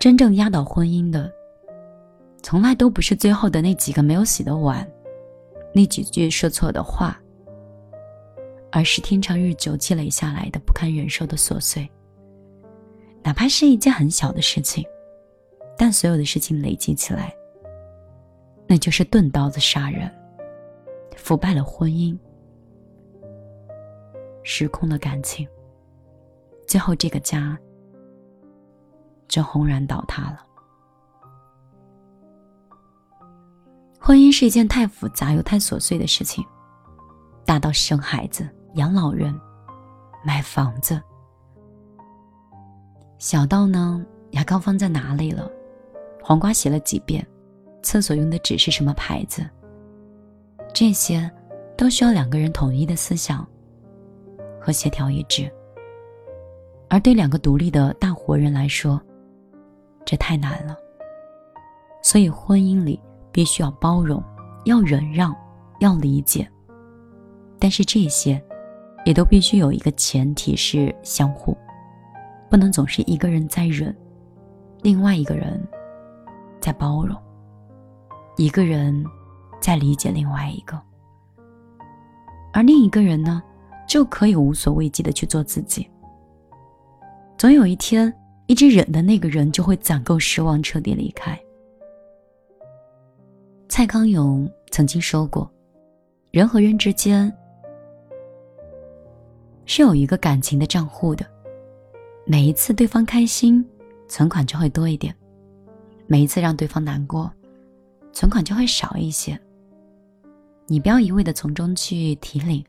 [0.00, 1.30] 真正压倒婚姻的，
[2.42, 4.90] 从来都不是最后的那几个没有洗的碗，
[5.74, 7.20] 那几句说错的话，
[8.72, 11.86] 而是天长日久积累下来的不堪忍受的琐碎。
[13.22, 14.82] 哪怕是一件很小的事情，
[15.76, 17.34] 但所有的事情累积起来，
[18.66, 20.10] 那就是钝刀子杀人，
[21.14, 22.16] 腐败了婚姻，
[24.44, 25.46] 失控了感情，
[26.66, 27.54] 最后这个家。
[29.30, 30.44] 就轰然倒塌了。
[33.98, 36.44] 婚姻是一件太复杂又太琐碎的事情，
[37.46, 39.38] 大到生孩子、养老人、
[40.24, 41.00] 买房子，
[43.18, 45.48] 小到呢牙膏放在哪里了，
[46.22, 47.24] 黄瓜洗了几遍，
[47.82, 49.48] 厕所用的纸是什么牌子，
[50.74, 51.30] 这些
[51.76, 53.46] 都需要两个人统一的思想
[54.60, 55.48] 和协调一致。
[56.88, 59.00] 而对两个独立的大活人来说，
[60.10, 60.76] 这太难了，
[62.02, 64.20] 所以婚姻里必须要包容，
[64.64, 65.32] 要忍让，
[65.78, 66.50] 要理解。
[67.60, 68.44] 但是这些，
[69.04, 71.56] 也都必须有一个前提是相互，
[72.50, 73.96] 不能总是一个人在忍，
[74.82, 75.64] 另外一个人
[76.58, 77.16] 在包容，
[78.36, 79.04] 一个人
[79.60, 80.76] 在理解另外一个，
[82.52, 83.40] 而另一个人呢，
[83.86, 85.88] 就可以无所畏惧的去做自己。
[87.38, 88.12] 总有一天。
[88.50, 91.40] 一直忍的那个人就会攒够失望，彻底离开。
[93.68, 95.48] 蔡康永曾经说过
[96.32, 97.32] ：“人和人之间
[99.66, 101.24] 是有一个感情的账户的，
[102.26, 103.64] 每一次对方开心，
[104.08, 105.14] 存款就会多一点；
[106.08, 107.30] 每一次让对方难过，
[108.12, 109.38] 存款就会少一些。
[110.66, 112.64] 你不要一味的从中去提领，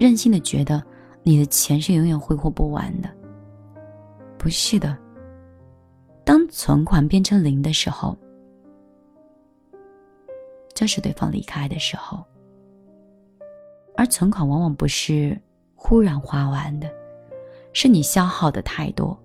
[0.00, 0.82] 任性的觉得
[1.22, 3.08] 你的钱是永远挥霍不完的，
[4.36, 4.98] 不是的。”
[6.24, 8.16] 当存款变成零的时候，
[10.74, 12.24] 就是对方离开的时候。
[13.96, 15.38] 而存款往往不是
[15.74, 16.90] 忽然花完的，
[17.72, 19.18] 是你消耗的太多，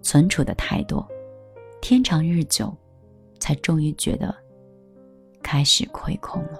[0.00, 1.06] 存储的太多，
[1.82, 2.74] 天长日久，
[3.38, 4.34] 才终于觉得
[5.42, 6.58] 开始亏空了。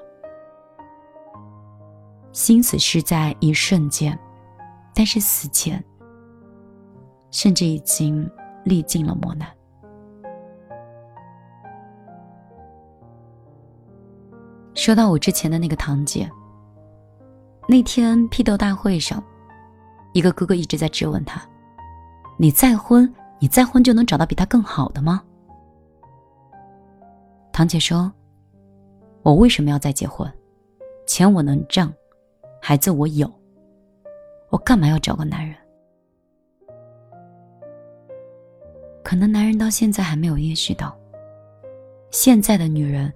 [2.32, 4.18] 心死是在一瞬间，
[4.92, 5.82] 但是死前，
[7.30, 8.28] 甚至已经
[8.64, 9.48] 历尽了磨难。
[14.84, 16.30] 说到我之前的那个堂姐，
[17.66, 19.24] 那天批斗大会上，
[20.12, 21.40] 一个哥哥一直在质问她
[22.36, 25.22] ：“你再婚，你再婚就能找到比他更好的吗？”
[27.50, 28.12] 堂姐说
[29.24, 30.30] ：“我为什么要再结婚？
[31.06, 31.90] 钱我能挣，
[32.60, 33.26] 孩子我有，
[34.50, 35.56] 我干嘛要找个男人？
[39.02, 40.94] 可能男人到现在还没有意识到，
[42.10, 43.10] 现在的女人。”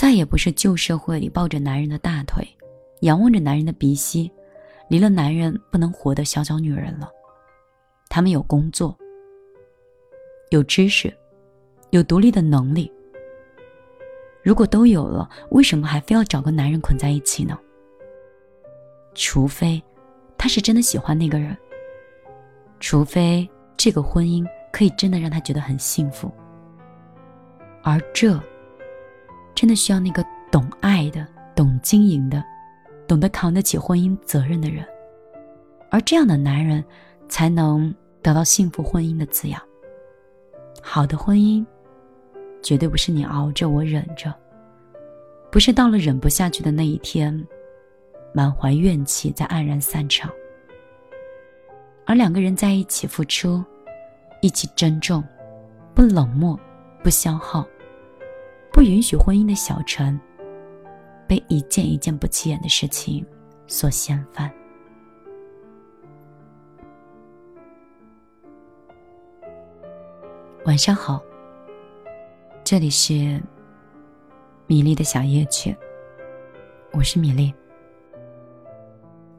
[0.00, 2.42] 再也不是旧社会里抱着男人的大腿，
[3.00, 4.32] 仰望着男人的鼻息，
[4.88, 7.10] 离了男人不能活的小脚女人了。
[8.08, 8.96] 她们有工作，
[10.48, 11.14] 有知识，
[11.90, 12.90] 有独立的能力。
[14.42, 17.58] 如果都有了，为什么还非要找个男人捆在一起呢？
[19.14, 19.82] 除非
[20.38, 21.54] 他是真的喜欢那个人，
[22.78, 23.46] 除非
[23.76, 26.32] 这个婚姻可以真的让他觉得很幸福，
[27.82, 28.42] 而这。
[29.54, 32.42] 真的需要那个懂爱的、懂经营的、
[33.06, 34.84] 懂得扛得起婚姻责任的人，
[35.90, 36.84] 而这样的男人，
[37.28, 39.60] 才能得到幸福婚姻的滋养。
[40.82, 41.64] 好的婚姻，
[42.62, 44.34] 绝对不是你熬着我忍着，
[45.50, 47.46] 不是到了忍不下去的那一天，
[48.32, 50.30] 满怀怨气再黯然散场。
[52.06, 53.62] 而两个人在一起付出，
[54.40, 55.22] 一起珍重，
[55.94, 56.58] 不冷漠，
[57.04, 57.64] 不消耗。
[58.72, 60.18] 不允许婚姻的小船
[61.28, 63.24] 被一件一件不起眼的事情
[63.66, 64.50] 所掀翻。
[70.64, 71.20] 晚上好，
[72.62, 73.42] 这里是
[74.66, 75.76] 米粒的小夜曲，
[76.92, 77.52] 我是米粒，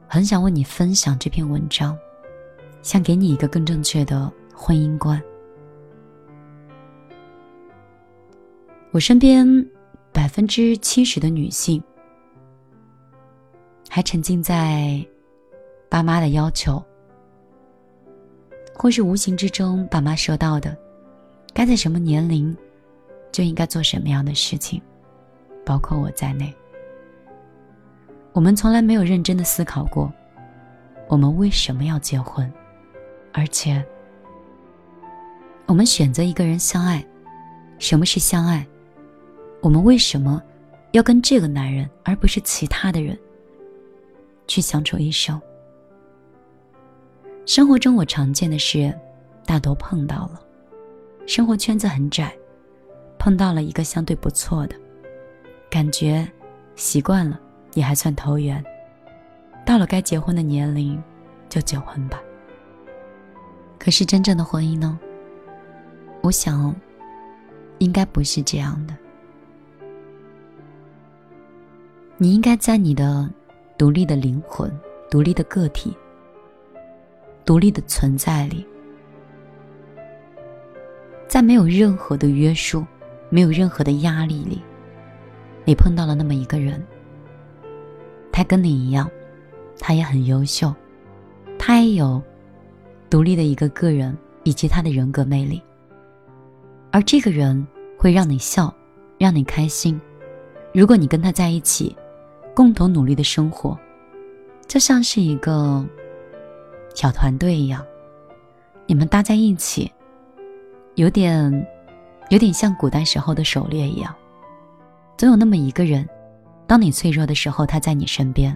[0.06, 1.96] 很想为你分享这篇文章，
[2.82, 5.22] 想给你一个更正确的婚姻观。
[8.92, 9.46] 我身边
[10.12, 11.82] 百分之七十的女性，
[13.88, 15.02] 还沉浸在
[15.88, 16.82] 爸妈的要求，
[18.74, 20.76] 或是无形之中爸妈说到的，
[21.54, 22.54] 该在什么年龄
[23.32, 24.78] 就应该做什么样的事情，
[25.64, 26.54] 包括我在内，
[28.34, 30.12] 我们从来没有认真的思考过，
[31.08, 32.52] 我们为什么要结婚，
[33.32, 33.82] 而且，
[35.64, 37.02] 我们选择一个人相爱。
[37.78, 38.64] 什么是相爱？
[39.62, 40.42] 我们为什么
[40.90, 43.16] 要跟这个男人，而不是其他的人
[44.48, 45.40] 去相处一生？
[47.46, 48.92] 生活中我常见的是，
[49.46, 50.42] 大多碰到了，
[51.28, 52.36] 生活圈子很窄，
[53.20, 54.74] 碰到了一个相对不错的，
[55.70, 56.28] 感觉
[56.74, 57.40] 习惯了，
[57.74, 58.62] 也还算投缘。
[59.64, 61.00] 到了该结婚的年龄，
[61.48, 62.20] 就结婚吧。
[63.78, 64.98] 可是真正的婚姻呢？
[66.20, 66.74] 我想，
[67.78, 68.96] 应该不是这样的。
[72.16, 73.28] 你应该在你的
[73.76, 74.70] 独立的灵魂、
[75.10, 75.96] 独立的个体。
[77.44, 78.64] 独立的存在里，
[81.26, 82.86] 在没有任何的约束、
[83.30, 84.62] 没有任何的压力里，
[85.64, 86.80] 你碰到了那么一个人。
[88.30, 89.10] 他跟你一样，
[89.80, 90.72] 他也很优秀，
[91.58, 92.22] 他也有
[93.10, 95.60] 独立的一个个人以及他的人格魅力。
[96.92, 97.66] 而这个人
[97.98, 98.72] 会让你笑，
[99.18, 100.00] 让你开心。
[100.72, 101.96] 如果你跟他在一起，
[102.54, 103.78] 共同努力的生活，
[104.66, 105.84] 就像是一个。
[106.94, 107.82] 小团队一样，
[108.84, 109.90] 你们搭在一起，
[110.94, 111.66] 有点，
[112.28, 114.14] 有点像古代时候的狩猎一样。
[115.16, 116.06] 总有那么一个人，
[116.66, 118.54] 当你脆弱的时候，他在你身边；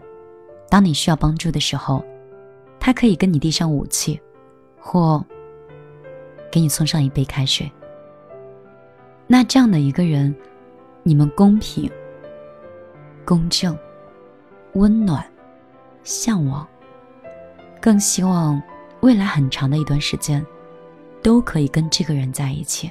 [0.69, 2.05] 当你需要帮助的时候，
[2.79, 4.21] 他可以跟你递上武器，
[4.79, 5.25] 或
[6.53, 7.73] 给你送上一杯开水。
[9.27, 10.37] 那这样的一个人，
[11.03, 11.91] 你们公平、
[13.25, 13.75] 公正、
[14.77, 15.25] 温暖、
[16.05, 16.67] 向往。
[17.81, 18.61] 更希望
[19.01, 20.45] 未来很长的一段时间，
[21.23, 22.91] 都可以跟这个人在一起。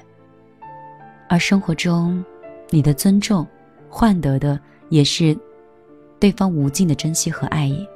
[1.29, 2.23] 而生活中，
[2.69, 3.45] 你的尊重
[3.89, 4.59] 换得的
[4.89, 5.37] 也是
[6.19, 7.87] 对方无尽的珍惜和爱意。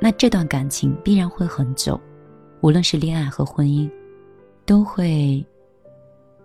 [0.00, 2.00] 那这段感情必然会很久，
[2.60, 3.88] 无论是恋爱和婚姻，
[4.66, 5.44] 都会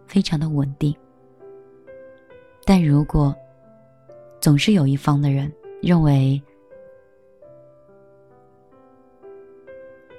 [0.06, 0.96] 非常的稳定。
[2.64, 3.36] 但如果
[4.40, 5.52] 总是有一方的人
[5.82, 6.40] 认为，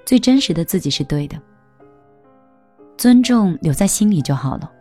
[0.09, 1.39] 最真实的自己是对的，
[2.97, 4.73] 尊重留在心里就好了，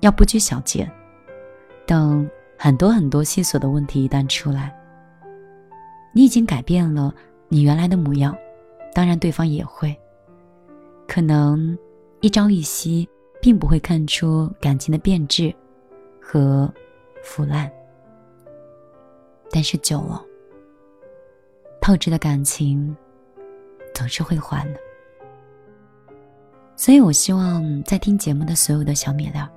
[0.00, 0.90] 要不拘小节。
[1.84, 4.74] 等很多很多细琐的问题一旦出来，
[6.14, 7.14] 你已经改变了
[7.48, 8.34] 你原来的模样，
[8.94, 9.94] 当然对方也会。
[11.06, 11.76] 可能
[12.22, 13.06] 一朝一夕，
[13.42, 15.54] 并不会看出感情的变质
[16.18, 16.72] 和
[17.22, 17.70] 腐烂，
[19.50, 20.24] 但是久了，
[21.82, 22.96] 透支的感情。
[23.98, 24.78] 总是会还的，
[26.76, 29.48] 所以我希望在听节目的所有的小米粒儿，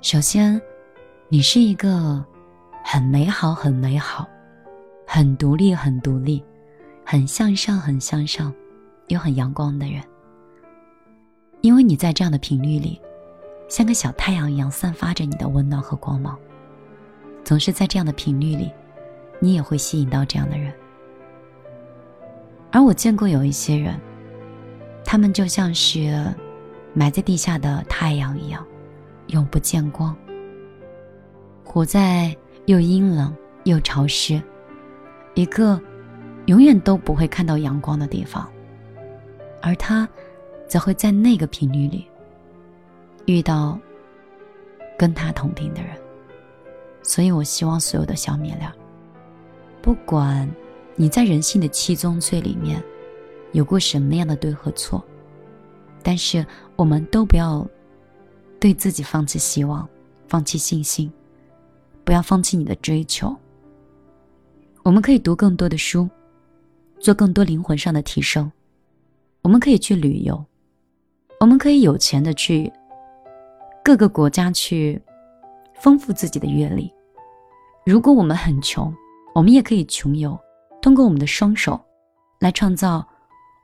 [0.00, 0.60] 首先，
[1.28, 2.24] 你是一个
[2.84, 4.26] 很美好、很美好、
[5.06, 6.42] 很独立、很独立、
[7.04, 8.52] 很向上、很向上，
[9.06, 10.02] 又很阳光的人。
[11.60, 13.00] 因为你在这样的频率里，
[13.68, 16.36] 像个小太阳一样散发着你的温暖和光芒，
[17.44, 18.72] 总是在这样的频率里，
[19.38, 20.74] 你也会吸引到这样的人。
[22.72, 23.98] 而我见过有一些人，
[25.04, 26.26] 他们就像是
[26.92, 28.66] 埋在地下的太阳一样，
[29.28, 30.14] 永不见光，
[31.64, 32.36] 活在
[32.66, 33.34] 又阴冷
[33.64, 34.42] 又潮湿，
[35.34, 35.80] 一个
[36.46, 38.46] 永远都不会看到阳光的地方。
[39.62, 40.06] 而他，
[40.68, 42.06] 则会在那个频率里
[43.24, 43.78] 遇到
[44.98, 45.90] 跟他同频的人。
[47.02, 48.70] 所以我希望所有的小米料，
[49.80, 50.46] 不管。
[50.96, 52.82] 你在人性的七宗罪里面，
[53.52, 55.02] 有过什么样的对和错？
[56.02, 57.66] 但是我们都不要
[58.58, 59.86] 对自己放弃希望，
[60.26, 61.12] 放弃信心，
[62.02, 63.34] 不要放弃你的追求。
[64.82, 66.08] 我们可以读更多的书，
[66.98, 68.50] 做更多灵魂上的提升。
[69.42, 70.42] 我们可以去旅游，
[71.40, 72.72] 我们可以有钱的去
[73.84, 75.00] 各个国家去
[75.74, 76.90] 丰富自己的阅历。
[77.84, 78.94] 如果我们很穷，
[79.34, 80.38] 我们也可以穷游。
[80.86, 81.84] 通过我们的双手，
[82.38, 83.04] 来创造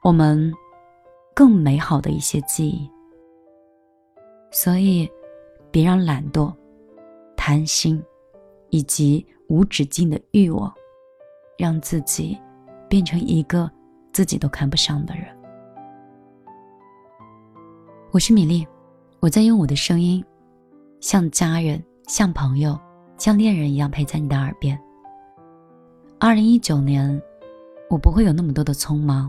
[0.03, 0.53] 我们
[1.37, 2.91] 更美好的一些记忆。
[4.51, 5.09] 所以，
[5.71, 6.53] 别让懒惰、
[7.37, 8.03] 贪心
[8.71, 10.75] 以及无止境的欲望，
[11.57, 12.37] 让自己
[12.89, 13.71] 变成一个
[14.13, 15.25] 自己都看不上的人。
[18.11, 18.67] 我是米粒，
[19.21, 20.25] 我在用我的声音，
[21.01, 22.77] 像家人、像朋友、
[23.17, 24.77] 像恋人一样陪在你的耳边。
[26.25, 27.21] 二零一九年，
[27.91, 29.29] 我不会有那么多的匆忙，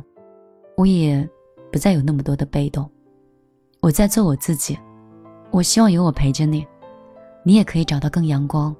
[0.78, 1.28] 我也
[1.72, 2.88] 不再有那么多的被动，
[3.80, 4.78] 我在做我自己。
[5.50, 6.64] 我希望有我陪着你，
[7.44, 8.76] 你也可以找到更阳光、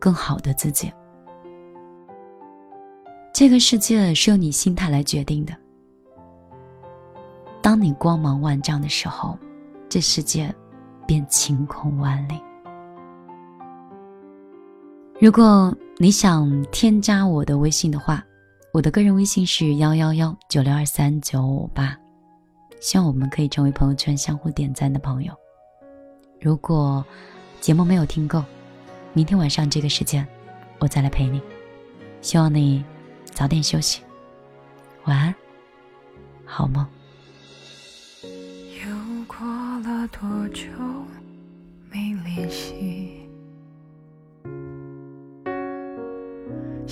[0.00, 0.92] 更好的自己。
[3.32, 5.54] 这个世界是由你心态来决定的。
[7.62, 9.38] 当你光芒万丈的时候，
[9.88, 10.52] 这世界
[11.06, 12.34] 便晴空万里。
[15.20, 18.22] 如果你想添加我的微信的话，
[18.72, 21.96] 我的个人微信是幺幺幺九六二三九五八，
[22.80, 25.32] 希望我们可以成为朋友圈相互点赞的朋友。
[26.40, 27.04] 如果
[27.60, 28.44] 节目没有听够，
[29.12, 30.26] 明天晚上这个时间
[30.80, 31.40] 我再来陪你。
[32.20, 32.84] 希望你
[33.24, 34.02] 早点休息，
[35.04, 35.34] 晚安，
[36.44, 36.84] 好梦。
[38.24, 39.46] 又过
[39.80, 40.64] 了多久
[41.90, 43.03] 没联系？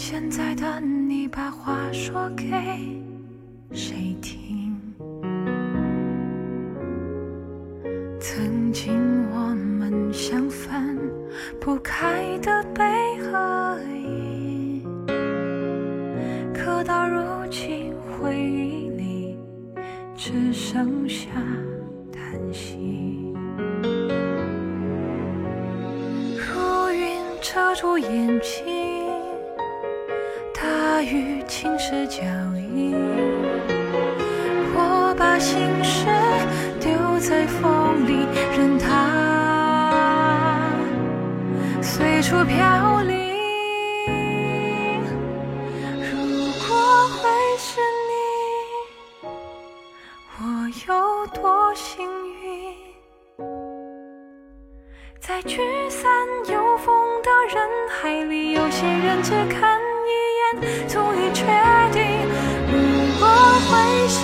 [0.04, 2.44] 现在的你把话说给
[3.73, 4.76] 谁听？
[8.18, 8.92] 曾经
[9.30, 10.99] 我们像分
[11.61, 12.82] 不开的悲
[13.21, 14.85] 和喜，
[16.52, 19.38] 可到如今回忆里
[20.16, 21.28] 只剩下
[22.12, 23.32] 叹息。
[26.35, 28.81] 如云遮住眼睛。
[31.04, 32.23] 雨侵蚀脚
[32.75, 32.94] 印，
[34.75, 36.06] 我把心事
[36.80, 40.71] 丢在风里，任它
[41.82, 43.12] 随处飘零。
[45.99, 46.16] 如
[46.66, 47.28] 果会
[47.59, 48.14] 是你，
[50.38, 50.40] 我
[50.87, 52.06] 有多幸
[52.42, 52.73] 运？
[55.21, 55.59] 在聚
[55.90, 56.09] 散
[56.49, 59.81] 有风的人海里，有些人只看。
[60.87, 61.45] 足以确
[61.92, 62.02] 定，
[62.71, 62.78] 如
[63.19, 63.26] 果
[63.69, 64.19] 会是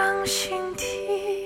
[0.00, 1.39] 伤心地。